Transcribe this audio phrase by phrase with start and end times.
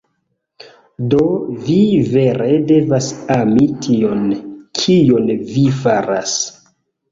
[1.11, 1.19] Do
[1.65, 1.75] vi
[2.13, 4.25] vere devas ami tion,
[4.83, 6.37] kion vi faras.